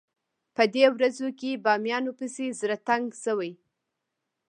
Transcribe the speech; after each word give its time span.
په 0.55 0.63
دې 0.73 0.85
ورځو 0.95 1.27
کې 1.39 1.61
بامیانو 1.65 2.11
پسې 2.19 2.45
زړه 2.59 2.77
تنګ 2.87 3.05
شوی. 3.23 3.51